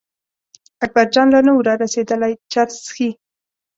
اکبرجان 0.85 1.27
لا 1.33 1.39
نه 1.47 1.51
و 1.53 1.61
را 1.67 1.73
رسېدلی 1.83 2.33
چرس 2.51 2.75
څښي. 2.85 3.09